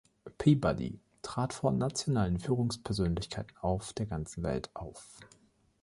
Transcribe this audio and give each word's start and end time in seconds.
Peabody 0.39 0.99
trat 1.21 1.53
vor 1.53 1.71
nationalen 1.71 2.39
Führungspersönlichkeiten 2.39 3.55
auf 3.57 3.93
der 3.93 4.07
ganzen 4.07 4.41
Welt 4.41 4.71
auf. 4.73 5.19